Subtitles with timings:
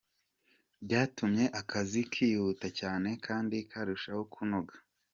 [0.85, 4.73] Byatumye akazi kihuta cyane kandi karushaho kunoga.